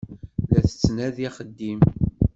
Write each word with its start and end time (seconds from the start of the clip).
La 0.51 0.59
tettnadi 0.67 1.23
axeddim. 1.29 1.79